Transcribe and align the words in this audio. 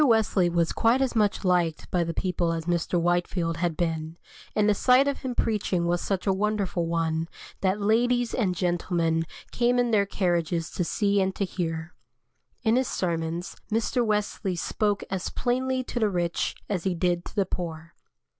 Wesley 0.03 0.49
was 0.49 0.71
quite 0.71 0.99
as 0.99 1.15
much 1.15 1.45
liked 1.45 1.91
by 1.91 2.03
the 2.03 2.11
people 2.11 2.51
as 2.53 2.65
Mr. 2.65 2.99
Whitefield 2.99 3.57
had 3.57 3.77
been, 3.77 4.17
and 4.55 4.67
the 4.67 4.73
sight 4.73 5.07
of 5.07 5.19
him 5.19 5.35
preaching 5.35 5.85
was 5.85 6.01
such 6.01 6.25
a 6.25 6.33
wonderful 6.33 6.87
one, 6.87 7.27
that 7.59 7.79
ladies 7.79 8.33
and 8.33 8.55
gentlemen 8.55 9.27
came 9.51 9.77
in 9.77 9.91
their 9.91 10.07
carriages 10.07 10.71
to 10.71 10.83
see 10.83 11.21
and 11.21 11.35
to 11.35 11.45
hear. 11.45 11.93
In 12.63 12.77
his 12.77 12.87
sermons, 12.87 13.55
Mr. 13.71 14.03
Wesley 14.03 14.55
spoke 14.55 15.03
as 15.11 15.29
plainly 15.29 15.83
to 15.83 15.99
the 15.99 16.09
rich 16.09 16.55
as 16.67 16.83
he 16.83 16.95
did 16.95 17.23
to 17.25 17.35
the 17.35 17.45
poor. 17.45 17.93